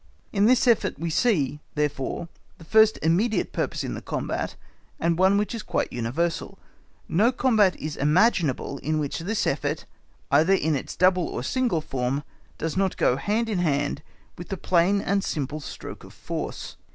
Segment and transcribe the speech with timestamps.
[0.33, 4.55] In this effort we see, therefore, the first immediate purpose in the combat,
[4.99, 6.57] and one which is quite universal.
[7.07, 9.85] No combat is imaginable in which this effort,
[10.31, 12.23] either in its double or single form,
[12.57, 14.01] does not go hand in hand
[14.39, 16.77] with the plain and simple stroke of force.